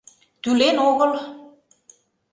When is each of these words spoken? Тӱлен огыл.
Тӱлен 0.41 0.77
огыл. 0.89 1.11